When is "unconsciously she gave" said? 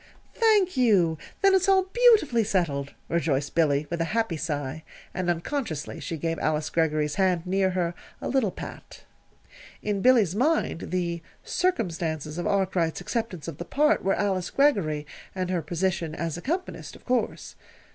5.29-6.39